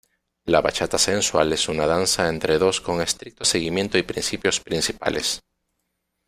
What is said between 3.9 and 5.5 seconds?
y principios principales.